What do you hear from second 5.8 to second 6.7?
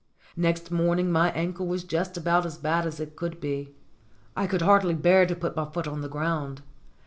on the ground.